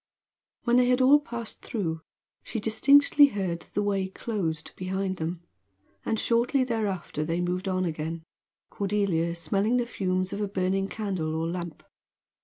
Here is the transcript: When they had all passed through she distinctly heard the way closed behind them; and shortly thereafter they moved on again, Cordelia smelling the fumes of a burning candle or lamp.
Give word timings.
When 0.63 0.77
they 0.77 0.87
had 0.87 0.99
all 0.99 1.19
passed 1.19 1.61
through 1.61 2.01
she 2.41 2.59
distinctly 2.59 3.27
heard 3.27 3.67
the 3.75 3.83
way 3.83 4.07
closed 4.07 4.71
behind 4.75 5.17
them; 5.17 5.43
and 6.03 6.19
shortly 6.19 6.63
thereafter 6.63 7.23
they 7.23 7.39
moved 7.39 7.67
on 7.67 7.85
again, 7.85 8.23
Cordelia 8.71 9.35
smelling 9.35 9.77
the 9.77 9.85
fumes 9.85 10.33
of 10.33 10.41
a 10.41 10.47
burning 10.47 10.87
candle 10.87 11.35
or 11.35 11.47
lamp. 11.47 11.83